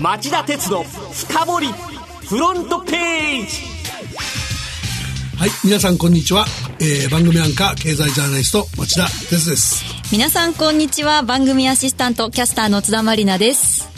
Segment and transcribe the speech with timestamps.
[0.00, 1.66] 町田鉄の深掘り
[2.28, 3.74] フロントページ
[5.36, 6.46] はい、皆さんこんにちは。
[6.80, 9.84] えー、番組アンカー経済ジャーナリスト町田鉄です。
[10.12, 13.88] 皆さんこんにちは番組アシスタントキャスターの津田まりなです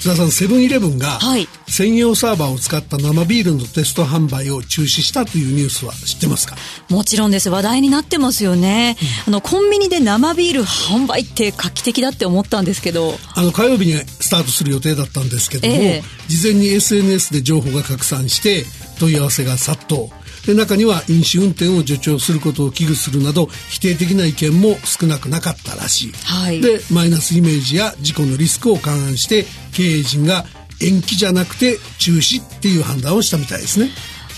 [0.00, 6.56] 津田さん、セブンイレブンがはい専用サーバーを使った生ビールのテスト販売を中止したというニュースは知ってますか？
[6.88, 7.50] もちろんです。
[7.50, 8.96] 話題になってますよね、
[9.26, 13.14] あのコンビニで生ビール販売って画期的だって思ったんですけど。
[13.34, 16.02] あの火曜日にスタートする予定だったんですけども、ええ。
[16.28, 18.64] 事前に SNS で情報が拡散して
[18.98, 20.08] 問い合わせが殺到。
[20.46, 26.62] で中には飲酒運転を助長することを危惧するなど否定的な意見も少なくなかったらしい、はい。
[26.62, 30.46] でマイナスイメージや事故のリスクを勘案して経営陣が
[30.80, 33.90] 延期じゃなくて中止っていう判断をしたみたいですね。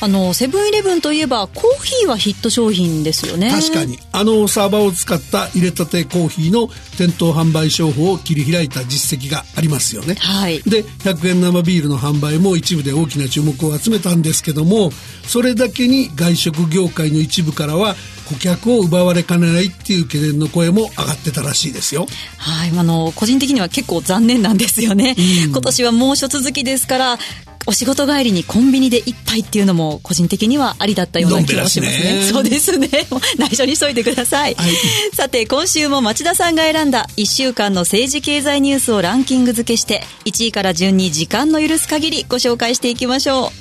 [0.02, 3.50] あのセブンイレブンといえばコーヒーはヒット商品ですよね。
[3.50, 3.98] 確かに。
[4.12, 10.14] あのサーバーを使った入れたてコーヒーの店頭販売商法を切り開いた実績がありますよね。
[10.14, 10.62] はい。
[10.62, 14.91] で100円生ビールの販売も一部で大きな注目を集めたんですけども
[15.27, 17.94] それだけに外食業界の一部からは
[18.31, 22.06] 顧客を奪われかねないっていう懸念の声も上がってたらしいですよ
[22.39, 25.14] はい、あの、個人的には結構残念なんですよね。
[25.48, 27.19] 今年は猛暑続きですから、
[27.67, 32.14] お仕事帰りにコンビニで一杯っていうのも個人的にはありだったような気がしますね。
[32.14, 32.89] ねそうですね。
[33.37, 34.55] 内緒にしといてください。
[34.55, 34.72] はい
[35.15, 43.53] さて、今週も町田さんが選んだ1週間の政治経済ニュースをランキング付けして、1位から順に時間の許す限りご紹介していきましょ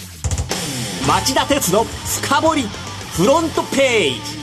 [1.03, 1.07] う。
[1.07, 2.69] 町田鉄の深掘り
[3.13, 4.38] フロントページ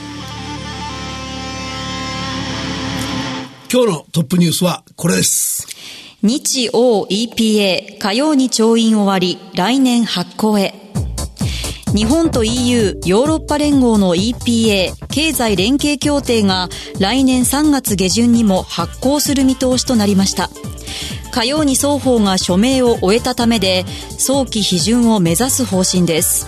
[3.69, 5.67] 今日のトップニュースはこれです。
[6.23, 10.73] 日欧 EPA 火曜に調印終わり来年発行へ。
[11.93, 16.69] 日本と EU ヨーロッパ連合の EPA 経済連携協定が
[17.01, 20.49] 来年3月下旬にも発行する見通しとなりました。
[21.33, 23.83] 火曜に双方が署名を終えたためで
[24.17, 26.47] 早期批准を目指す方針です。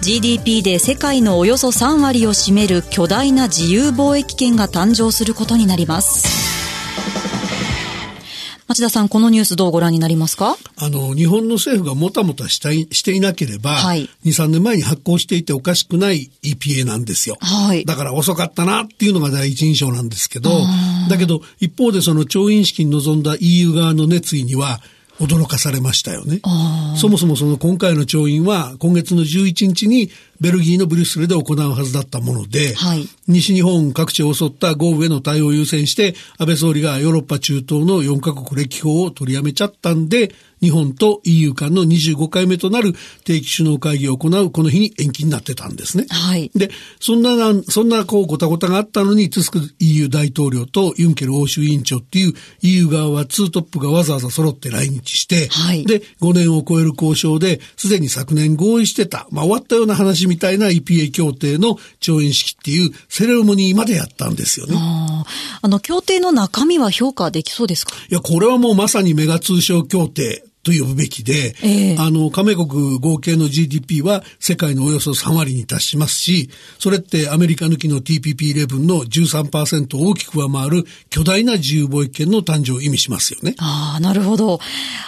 [0.00, 6.48] GDP で世界のおよそ3割を占める巨大な自由貿易圏が誕生することになります。
[8.68, 10.56] 町田さんこのニュースどうご覧になりますか？
[10.76, 14.10] あの、日本の政府がもたもたしたいしていなければ、はい。
[14.26, 17.38] 2、3年前に発行していておかしくない EPA なんですよ。
[17.40, 17.86] はい。
[17.86, 20.50] だから遅かったなっていうのが第一印象なんですけど、
[21.08, 24.80] だけど一方でその調印式に臨んだ EU 側の熱意には
[25.20, 26.40] 驚かされましたよね。
[26.96, 33.08] そもそもその今回の調印は今月の11日にベルギーのブリュッセルで行うはずだったもので、はい。
[33.26, 42.92] 西日本各地を襲った豪雨への対応を優先して、安倍総理がヨーロッパ中東の4カ国歴訪を取りやめちゃったんで、日本と EU 間の25回目となる
[43.24, 46.06] 定期首脳会議を行うこの日に延期になってたんですね。
[46.08, 46.50] はい。
[46.54, 46.70] で、
[47.00, 47.30] そんな
[47.68, 52.32] そんなこうごたごたがあったのに、トゥスク EU 大統領とユンケル欧州委員長っていう
[52.62, 55.84] EU 側はツートップがわざわざ揃って来日して、はい。
[55.84, 64.76] で、5年を超える交渉で、すでに昨年合意してた、まあ終わったような話みたいな EPA 協定の調印式っていうセレモニーまでやったんですよね。
[64.76, 65.24] あ
[65.62, 67.92] の協定の中身は評価できそうですか？
[68.10, 83.54] いや、これはもうまさにメガ通商協定と呼ぶべきで、ええあの、加盟国合計の GDP は世界のおよそ3割に達しますし、それってアメリカ抜きの TPP11 の13%を大きく上回る巨大な自由貿易圏の誕生を意味しますよね。
[83.58, 84.58] ああ、なるほど。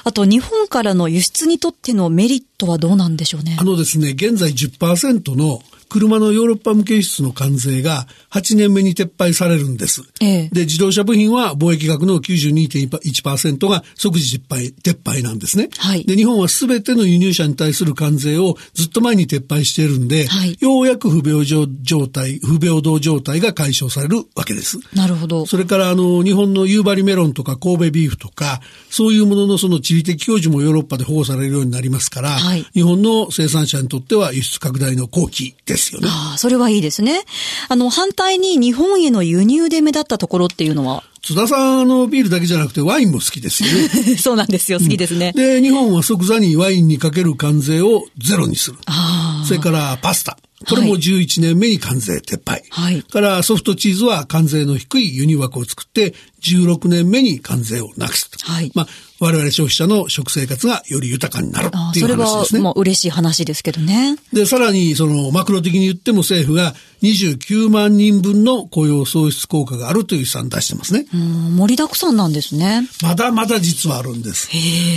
[0.04, 3.64] あと、日本からの輸出にとってのメリットはどうなんでしょうねあ。
[3.64, 10.02] のですね、現在10%の車のヨーロッパ向け輸出の関税が8年目に撤廃されるんです。
[10.20, 15.68] ええで、自動車部品は貿易額の92.1%が即時撤廃、撤廃なんですね。
[15.76, 24.78] はいで、日本は全ての輸入車に対する関税をずっと前に撤廃しているんで、はいようやく不平等状態、不平等状態が解消されるわけです。
[24.94, 25.44] なるほど。
[25.46, 28.60] それから、あの、日本の夕張メロンとか神戸ビーフとか、
[28.90, 36.08] そういうもののその地理的表示もヨーロッパで保護されるようになりますから、はい日本の生産者にとっては輸出拡大の好機ですよね。
[36.10, 37.22] ああ、それはいいですね。
[37.68, 41.04] あの、反対に日本への輸入で目立ったところっていうのは？
[41.22, 44.16] 津田さん、あの、ビールだけじゃなくてワインも好きですよね。
[44.18, 44.78] そうなんですよ。
[44.78, 45.32] 好きですね。
[45.34, 48.78] で、日本は即座にワインにかける関税をゼロにする。
[48.86, 50.38] あそれからパスタ。
[50.68, 52.62] これも11年目に関税撤廃。
[52.68, 58.38] はいからソフトチーズは関税の低い輸入枠を作って16年目に関税をなくすと。
[58.44, 58.86] はいまあ、
[59.20, 61.88] 我々消費者の食生活がより豊かになるあ。
[61.88, 62.60] あっていうそれは話ですね。
[62.60, 64.16] もう嬉しい話ですけどね。
[64.32, 71.06] で、さらに、その、マクロ的に言っても政府が29万人分の雇用創出効果があるという試算出してますね。
[71.12, 72.82] うん、盛りだくさんなんですね。
[73.02, 74.48] まだまだ実はあるんです。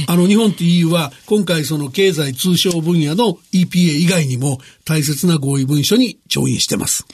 [0.08, 7.06] あの、日本と EU は今回その経済通商分野の EPA 以外にも大切な合意文書に調印してます。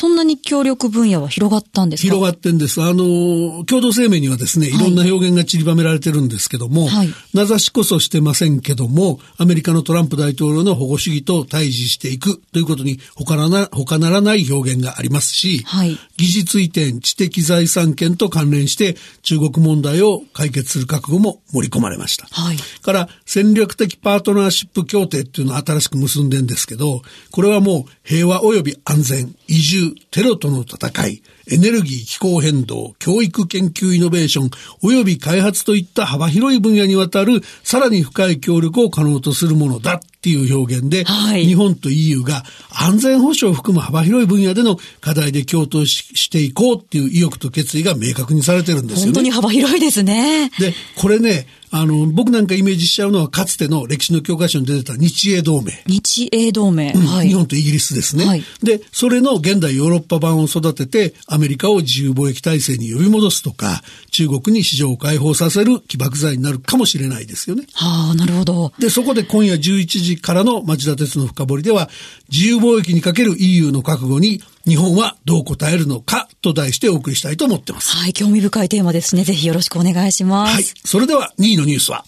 [0.00, 2.14] そんなに協力分野は広がったんですか？
[2.14, 2.80] 広がってんです。
[2.80, 4.70] あの、共同声明にはですね、い。
[4.70, 7.08] ろんな表現が散りばめられてるんですけども、はい。
[7.34, 15.98] 名指しこそしてませんけども、アメリカのトランプ大統領の保護主義と対峙していくということに他なら他ならない表現がありますし、はい。
[16.16, 22.28] 疑似追転、知的財産権と関連して中国問題を解決する覚悟も盛り込まれました。
[22.30, 22.56] はい。
[22.82, 27.02] から戦略的パートナーシップ協定っていうのを新しく結んでんですけど、
[27.32, 34.50] これはもう平和及び安全、移住、テロとの戦い、エネルギー、気候変動、教育研究イノベーション、
[34.82, 49.12] 及び開発といった幅広い分野にわたるさらに深い協力を可能とするものだっていう表現で、はい日本と EU が安全保障を含む幅広い分野での課題で共闘ししていこうっていう意欲と決意が明確にされてるんですよね。
[49.12, 50.50] 本当に幅広いですね。
[50.58, 55.72] で、これね、あの、僕なんかイメージしちゃうのは、かつての歴史の教科書に出てた日英同盟。
[55.86, 56.92] 日英同盟。
[56.92, 57.28] うんはい。
[57.28, 67.64] 日本とイギリスですね、はいで、それの現代ヨーロッパ版を育てて、アメリカを自由貿易体制に呼び戻すとか、中国に市場を開放させる起爆剤になるかもしれないですよね。
[67.74, 68.72] はあ、なるほど。
[68.78, 71.88] で、そこで今夜11時からの町田鉄の深掘りでは、
[72.30, 77.96] 自由貿易にかける EU の覚悟に日本はどう答えるのかと題してお送りしたいと思ってます。
[77.96, 79.24] はい、興味深いテーマですね。
[79.24, 80.54] ぜひよろしくお願いします。
[80.54, 80.64] はい。
[80.84, 82.04] それでは2位のニュースは、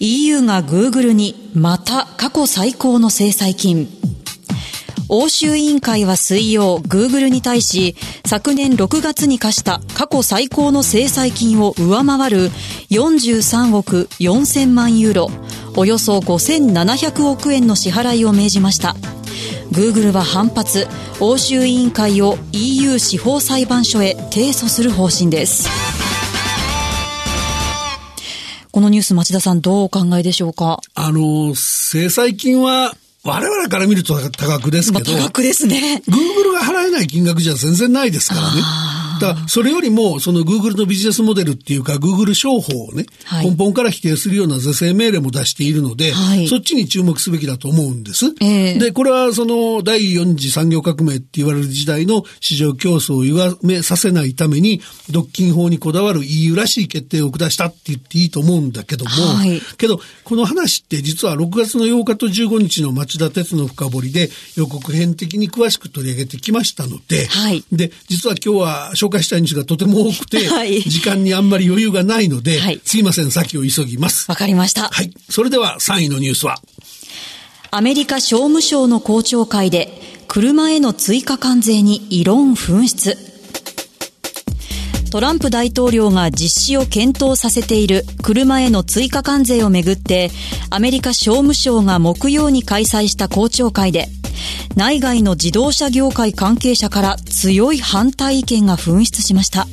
[0.00, 3.88] EU が Google にまた過去最高の制裁金。
[5.12, 12.50] 欧州委員会は水曜、Google に対し、昨年6月に課した過去最高の制裁金を上回る
[12.90, 15.30] 43億4000万ユーロ、
[15.76, 18.94] およそ5700億円の支払いを命じました。
[19.72, 20.86] Google は反発、
[21.20, 25.68] 欧州委員会を EU 司法裁判所へ提訴する方針です。
[28.72, 30.80] このニュース町田さんどうお考えでしょうか？
[30.94, 36.02] あの、制裁金は、我々から見ると多額ですけど、まあ多額ですね。
[36.08, 38.62] Google が払えない金額じゃ全然ないですからね。
[39.20, 43.50] だからそれよりも、その Google のビジネスモデルっていうか、Google 商法をね、はい。
[43.50, 46.48] 根本から否定するような是正命令も出しているので、はい。
[46.48, 48.26] そっちに注目すべきだと思うんです。
[48.40, 48.78] ええ。
[48.78, 54.80] で、これはその第4次産業革命って言われる時代の市場競争を歪めさせないために、
[55.10, 59.60] 独禁法にこだわる EU らしい決定を下したって言っていいと思うんだけども、はい。
[59.76, 67.64] けど、この話って実は6月の8日と15日の町田鉄の深掘りで予告編的に詳しく取り上げてきましたので、はい。
[67.72, 74.26] で、実は今日は紹介したいがとても多くて、 はい時間にあんまり余裕がないので、はいすいません、先を急ぎます。
[74.28, 74.88] わかりました。
[74.88, 75.12] はい。
[75.28, 76.60] それでは3位のニュースは、
[77.70, 83.16] アメリカ商務省の公聴会で、車への追加関税に異論噴出。
[85.10, 90.30] トランプ大統領が実施を検討させている車への追加関税をめぐって、
[90.70, 94.08] アメリカ商務省が木曜に開催した公聴会で、
[94.76, 99.66] 内外の自動車業界関係者から強い反対意見が噴出しました。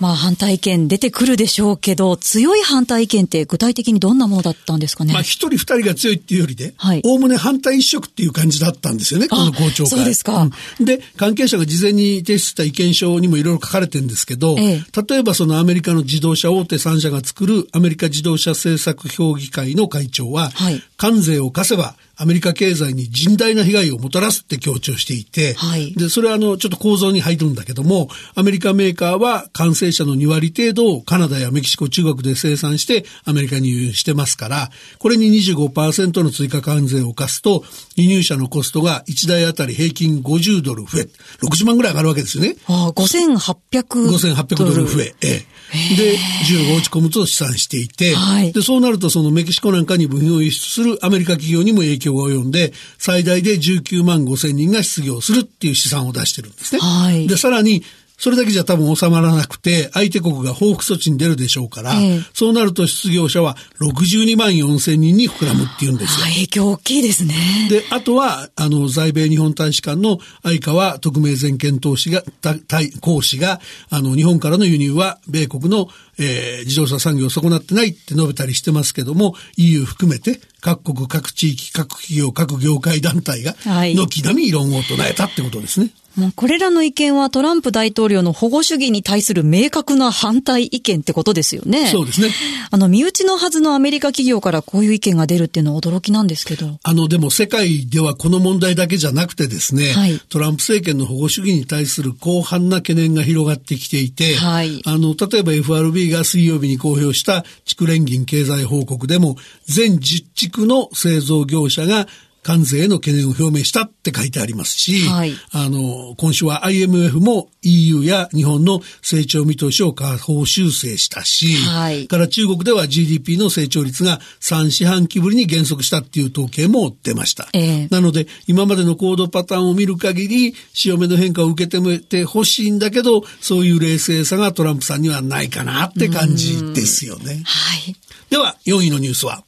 [0.00, 5.12] まあ反対意見出てくるでしょうけど、強い反対意見って具体的にどんなものだったんですかね？
[5.12, 9.86] まあ、一人二人が強いっていうよりで、はいおおむね反対一色っていう感じだったんですよね、この公聴会。
[9.88, 25.94] そうですかうんで、関係者が事前に提出した意見書にもいろいろ書かれてるんですけど、ええ例えばそのアメリカの自動車大手3社が作るアメリカ自動車政策評議会の会長は、はい関税を課せばアメリカ経済に甚大な被害をもたらすって強調していて、はい。
[25.94, 37.62] で、それはあの、ちょっと構造に入るんだけども、アメリカメーカーは完成車の2割程度をカナダやメキシコ、中国で生産してアメリカに輸入してますから、これに25%の追加関税を課すと、
[37.94, 41.08] 輸入車のコストが1台あたり平均50ドル増え、
[41.42, 42.56] 60万ぐらい上がるわけですよね。
[42.66, 44.86] ああ、5800 5800ドル。
[44.86, 45.14] 増え。
[45.22, 45.96] ええ。
[45.96, 46.16] で、
[46.48, 48.52] 需要が落ち込むと試算していて、はい。
[48.52, 56.80] で、そうなるとそのメキシコなんかに部品を輸出するアメリカ企業にも影響が及んで、最大で19万5千人が失業するっていう試算を出してるんですね。
[56.80, 57.82] はいで、さらに、
[58.18, 66.28] それだけじゃ多分収まらなくて、相手国が報復措置に出るでしょうから、ええそうなると失業者は62万4千人に膨らむっていうんですよあ。
[66.30, 67.34] 影響大きいですね。
[67.70, 75.88] で、あとは、あの、在米日本大使館の相川特命全権投資が、た大公使が、あの、日本からの輸入は、米国の、
[76.18, 85.90] えー自動車産業を損なってないって述べたりしてますけども、EU 含めて、各国、各地域、各企業、各業界団体が、はい軒並み異論を唱えたってことですね。
[86.18, 91.86] もうこれらの意見はトランプ大統領の保護主義に対する明確な反対意見ってことですよね。
[91.86, 92.30] そうですね。
[92.72, 96.80] あの、身内のはずのアメリカ企業からこういう意見が出るっていうのは驚きなんですけど。
[96.82, 112.06] あの、でも世界ではこの問題だけじゃなくてですね、はいトランプ政権の保護主義に対する広範な懸念が広がってきていて、はいあの、例えば FRB が水曜日に公表した地区連銀経済報告でも、全10地区の製造業者が
[112.48, 127.48] 関税への懸念を表明したって書いてありますし、はいあの、今週は IMF も EU や日本の成長見通しを下方修正したし、はいから中国では GDP の成長率が3四半期ぶりに減速したっていう統計も出ました。
[127.52, 137.42] ええなので、今までの行動パターンを見る限り、潮目の変化を受け止めてほしいんだけど、そういう冷静さがトランプさんにはないかなって感じですよね。
[137.44, 137.94] はい。
[138.30, 139.44] では、4位のニュースは。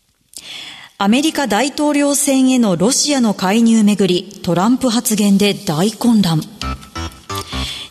[1.02, 6.42] アメリカ大統領選へのロシアの介入めぐり、トランプ発言で大混乱。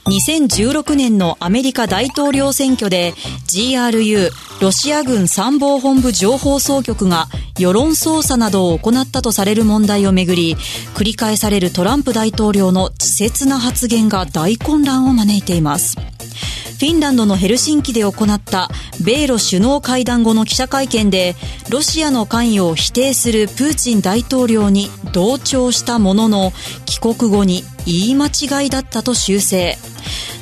[0.05, 3.15] 2016年のアメリカ大統領選挙で
[3.47, 4.29] GRU
[4.61, 10.55] ロシア軍参謀本部情報総局が世論操作などを行ったとされる問題をめぐり
[10.93, 15.97] 繰り返されるトランプ大統領の稚拙な発言が大混乱を招いています
[16.79, 18.69] フィンランドのヘルシンキで行った
[19.03, 21.35] 米ロ首脳会談後の記者会見で
[21.69, 26.53] ロシアの関与を否定するプーチン大統領に同調したものの
[26.85, 29.77] 帰国後に言い間違いだったと修正。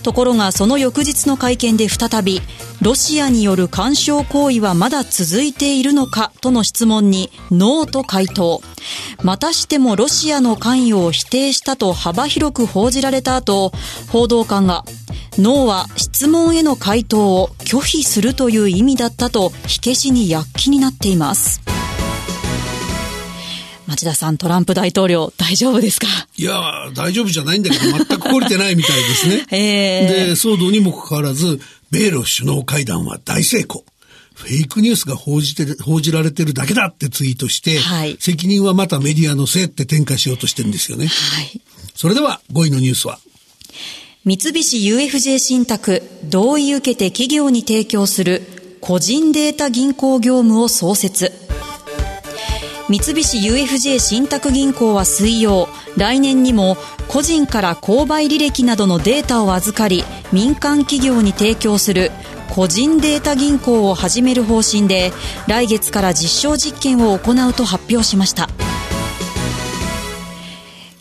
[0.04, 2.40] ところがその翌日の会見で再び
[2.82, 8.62] ロシアによる干渉行為はまだ続いているのかとの質問にノーと回答。
[9.24, 13.72] またしてもロシアの関与を否定したと幅広く報じられた後
[14.12, 14.86] 報道官が
[15.40, 21.62] ノーは質問への回答を拒否するという意味だったと火消しに躍起になっています
[23.88, 26.08] 町田さんトランプ大統領大丈夫ですか？
[26.36, 29.46] いやー、大丈夫じゃないんだけど、全く懲りてないみたいですね。
[29.50, 33.86] ええで、騒動にもかかわらず、米ロ首脳会談は大成功。
[34.34, 41.08] フェイクニュースが報じてる、報じられてるだけだってツイートして、はい責任はまたメディアのせいって転嫁しようとしてるんですよね。
[41.08, 41.62] はい
[41.96, 43.20] それでは5位のニュースは。
[44.28, 48.42] 三菱 UFJ 信託同意受けて企業に提供する
[48.82, 51.32] 個人データ銀行業務を創設。
[52.90, 56.76] 三菱 UFJ 信託銀行は水曜来年にも
[57.08, 60.04] 個人から購買履歴などのデータを預かり
[60.34, 62.12] 民間企業に提供する
[62.50, 65.14] 個人データ銀行を始める方針で
[65.48, 68.50] 来月から実証実験を行うと発表しました。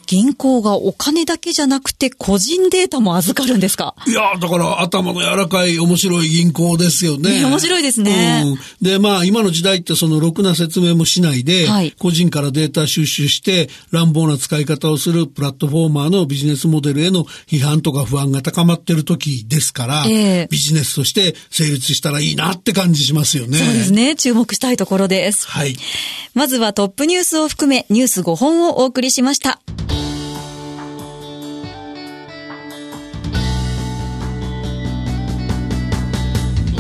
[0.07, 3.95] 銀行がお金だけじゃなくて個人データも預かるんですか？
[4.07, 7.41] いやーだから頭の柔らかい面白い銀行ですよね。
[7.41, 8.59] ね面白いですねうん。
[8.81, 23.59] で、まあ今の時代ってそのろくな説明もしないで、はい個人からデータ収集して乱暴な使い方をするプラットフォーマーのビジネスモデルへの批判とか不安が高まってる時ですから、ええビジネスとして成立したらいいなって感じしますよね。
[23.59, 24.15] そうですね。
[24.15, 25.49] 注目したいところです。
[25.49, 25.77] はい。
[26.35, 29.61] まずはトップニュースを含めニュース5本をお送りしました。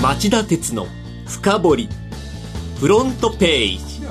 [0.07, 0.87] 町田鉄の
[1.27, 1.89] 深掘り
[2.79, 4.07] フロントページ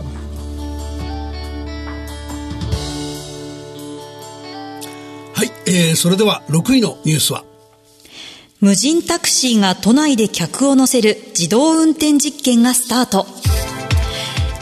[5.33, 5.51] はい。
[5.65, 7.45] えー、それでは6位のニュースは？
[8.59, 13.25] 無人タクシーが都内で客を乗せる自動運転実験がスタート。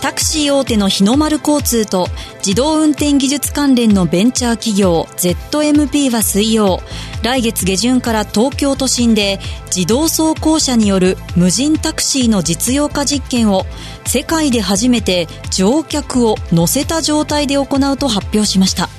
[0.04, 2.10] タクシー大手の日の丸交通と
[2.46, 6.80] 自動運転技術関連のベンチャー企業 ZMP は水曜、
[7.24, 9.40] 来月下旬から東京都心で
[9.76, 13.66] 自動走行車による無人タクシーの実用化実験を
[14.06, 18.90] 世界で初めて乗客を乗せた状態で行うと発表しました。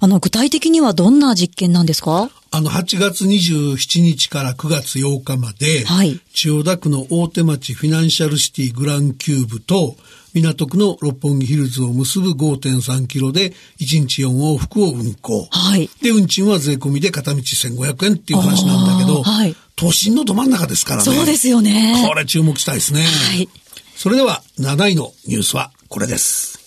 [0.00, 2.30] あの、具体的にはどんな実験なんですか？
[2.50, 9.96] あの、8月27日から9月8日まで、はい千代田区の大手町フィナンシャルシティグランキューブと、
[10.34, 13.50] 港区の六本木ヒルズを結ぶ5.3キロで
[13.80, 15.46] 1日4往復を運行。
[15.50, 15.88] はい。
[16.02, 21.04] で、運賃は税込みで片道1500円っていう話なんだけど、はい都心のど真ん中ですからね。
[21.04, 21.94] そうですよね。
[22.06, 23.02] これ注目したいですね。
[23.02, 23.48] はい。
[23.96, 26.60] それでは7位のニュースはこれです。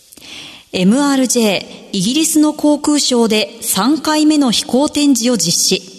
[0.74, 5.97] MRJ、イギリスの航空ショーで3回目の飛行展示を実施。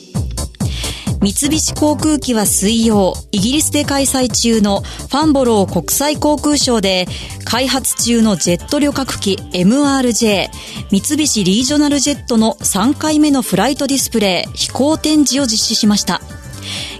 [1.20, 7.06] 三菱航空機は水曜、イギリスで開催中のファンボロー国際航空ショーで、
[7.44, 10.48] 開発中のジェット旅客機 MRJ、
[10.92, 16.20] 三菱リージョナルジェットの3回目のフライトディスプレイ、飛行展示を実施しました。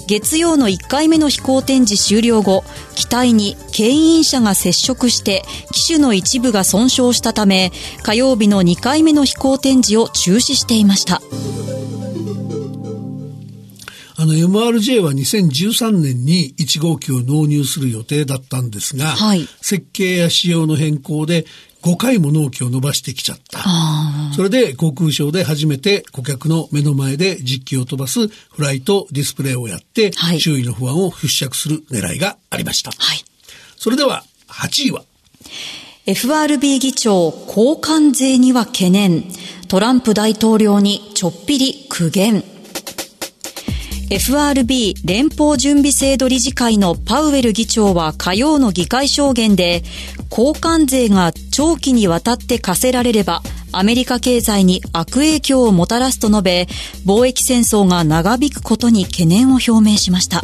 [0.09, 2.65] 月曜の1回目の飛行展示終了後、
[2.97, 7.71] 機体に牽引車が接触して機種の一部が損傷したため、
[8.03, 11.23] 火曜日の2回目の飛行展示を中止していました。
[14.21, 21.47] あの MRJ は2013年に1号機を納入する予定だったんですが、はい設計や仕様の変更で
[21.83, 23.61] 5回も納期を伸ばしてきちゃった。
[23.63, 32.91] あそれで航空ショーで初めて顧客の目の前で実機を飛ばすフライトディスプレイをやって、はい周囲の不安を払拭する狙いがありました。
[32.91, 33.19] はい。
[33.77, 35.05] それでは8位は
[36.07, 39.23] ？FRB 議長、交換税には懸念。
[39.69, 42.43] トランプ大統領にちょっぴり苦言。
[44.11, 49.83] FRB 連邦準備制度理事会のパウエル議長は火曜の議会証言で、
[50.31, 56.69] 交換税が長期にわたって課せられれば、アメリカ経済に悪影響をもたらすと述べ、
[57.05, 60.43] 貿易戦争が長引くことに懸念を表明しました。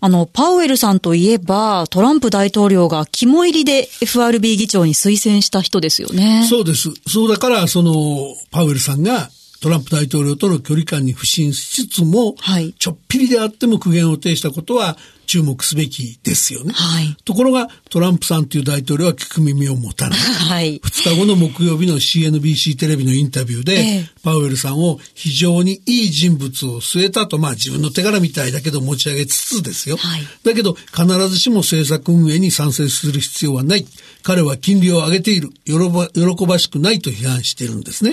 [0.00, 6.44] あの、パウエルさんといえば、トランプ大統領が肝入りで FRB 議長に推薦した人ですよね。
[6.50, 6.90] そうです。
[7.06, 9.30] そうだから、その、パウエルさんが
[9.64, 16.72] トランプ大統領との距離感に不信しつつも、はい、ちょっぴりであっても苦言を呈したことは注目すべきですよね。
[16.74, 20.18] はい、ところが、トランプさんという大統領は聞く耳を持たない。
[20.20, 29.96] はい、2日後の木曜日の CNBC テレビのインタビューで、えー、パウエルさんを非常にいい人物を据えたと、まあ自分の手柄みたいだけど持ち上げつつですよ。
[29.96, 33.86] はい、だけど、必ずしも政策運営に賛成する必要はない。
[34.22, 35.50] 彼は金利を上げている。
[35.66, 38.12] 喜ばしくないと批判しているんですね。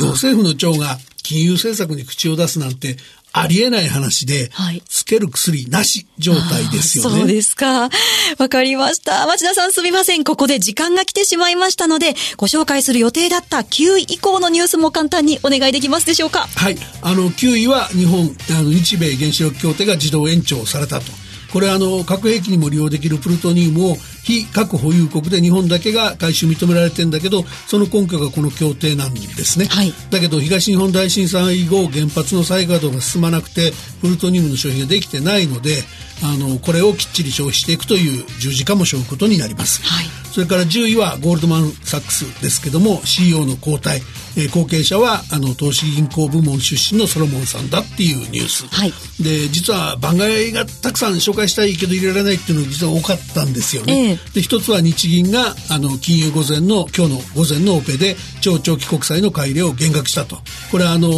[0.00, 2.96] 行政府の長が金融政策に口を出すなんて
[3.36, 7.18] ありえない話で、はい、つける薬なし状態ですよね。
[7.18, 7.90] そうですか。
[8.38, 9.26] わかりました。
[9.26, 10.22] 町田さんすみません。
[10.22, 16.46] ここで時間が来てしまいましたので、ご紹介する予定だった9位以降のニュースも簡単にお願いできますでしょうか？
[16.54, 16.76] はい。
[17.02, 21.06] あの、9位は日本、あの、日米原子力協定が自動延長されたと。
[21.54, 33.70] これあの核兵器にも利用できるプルトニウムを非核保有国で日本だけが回収認められてるんだけどその根拠がこの協定なんですね、はい、だけど東日本大震災以後原発の再稼働が進まなくて
[34.00, 35.84] プルトニウムの消費ができてないので
[36.24, 44.00] あのこれをきっちり消費していくという十字架も背負うことになります、はい、それから10位はゴールドマン・サックスですけども CEO の交代
[44.36, 60.38] えー、後継者はあの投資銀行部門出身のソロモンさんだっていうニュース、はい、で実は番外がたくさん紹介したいけど入れられないっていうのが実は多かったんですよね、えー、で一つは日銀があの金融午前の今日の午前のオペで超長期国債の買い入れを減額したと。
[60.70, 61.08] これはあの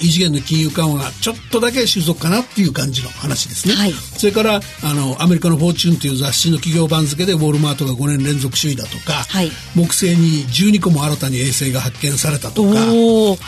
[0.00, 12.78] 異次元の金融緩和がちょっとだけ収束かなっていう感じの話ですね、はい、それからあのアメリカの「フォーチュン」という雑誌の企業番付でウォールマートが5年連続首位だとか、はい、木星に12個も新たに衛星が発見されたとか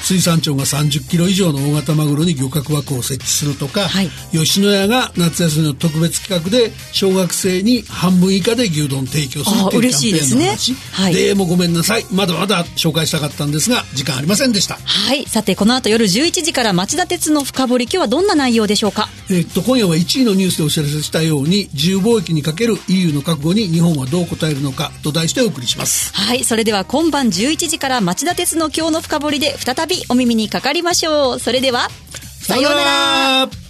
[0.02, 10.78] 水産庁が30キロ以上の大型マグロに漁獲枠を設置するとか、はい、吉野家が夏休みの特別企画で小学生に半分以下で牛丼提供するっていうキャンペーンの話、ね。
[10.92, 12.06] はい、でもごめんなさい。
[12.10, 14.78] まだまだ紹介したかったんですが時間ありませんでした。
[14.84, 15.26] はい。
[15.26, 17.84] さてこの後夜11時から町田鉄の深掘り。
[17.84, 19.08] 今日はどんな内容でしょうか？
[19.30, 26.12] えっと今夜は1位のニュースでお知らせしたように自由貿易にかける EU の覚悟に日本はどう答えるのかと題してお送りします。
[26.14, 26.44] はい。
[26.44, 31.38] それでは今晩11時から町田鉄の今日の深掘りで再びお耳にかかりましょう。
[31.40, 31.88] それでは
[32.46, 32.84] さような
[33.46, 33.63] ら。